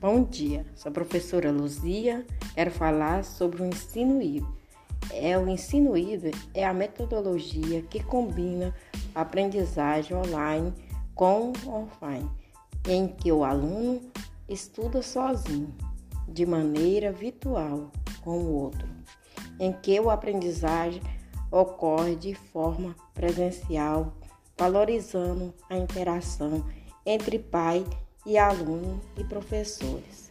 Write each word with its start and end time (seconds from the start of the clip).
Bom 0.00 0.22
dia, 0.22 0.64
sou 0.74 0.88
a 0.88 0.92
professora 0.94 1.52
Luzia. 1.52 2.26
Quero 2.54 2.70
falar 2.70 3.22
sobre 3.22 3.60
o 3.60 3.66
ensino 3.66 4.22
híbrido. 4.22 4.50
É, 5.12 5.36
o 5.36 5.46
ensino 5.46 5.94
híbrido 5.94 6.34
é 6.54 6.66
a 6.66 6.72
metodologia 6.72 7.82
que 7.82 8.02
combina 8.02 8.74
a 9.14 9.20
aprendizagem 9.20 10.16
online 10.16 10.72
com 11.14 11.52
offline, 11.66 12.30
em 12.88 13.08
que 13.08 13.30
o 13.30 13.44
aluno 13.44 14.00
estuda 14.48 15.02
sozinho, 15.02 15.74
de 16.26 16.46
maneira 16.46 17.12
virtual 17.12 17.92
com 18.22 18.38
o 18.38 18.54
outro, 18.54 18.88
em 19.58 19.70
que 19.70 19.98
a 19.98 20.12
aprendizagem 20.14 21.02
ocorre 21.52 22.16
de 22.16 22.34
forma 22.34 22.96
presencial, 23.12 24.14
valorizando 24.56 25.52
a 25.68 25.76
interação 25.76 26.64
entre 27.04 27.38
pai 27.38 27.84
e 28.26 28.38
aluno 28.38 29.00
e 29.16 29.24
professores. 29.24 30.30